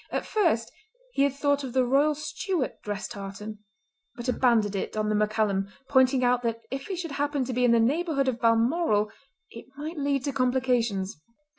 [0.09, 0.71] At first
[1.13, 3.59] he had thought of the Royal Stuart dress tartan,
[4.15, 7.63] but abandoned it on the MacCallum pointing out that if he should happen to be
[7.63, 9.11] in the neighbourhood of Balmoral
[9.51, 11.21] it might lead to complications.